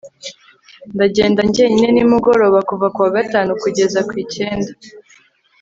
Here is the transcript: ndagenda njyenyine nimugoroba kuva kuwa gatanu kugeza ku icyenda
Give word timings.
ndagenda 0.95 1.39
njyenyine 1.49 1.89
nimugoroba 1.91 2.59
kuva 2.69 2.87
kuwa 2.93 3.09
gatanu 3.17 3.51
kugeza 3.61 3.99
ku 4.07 4.13
icyenda 4.23 4.71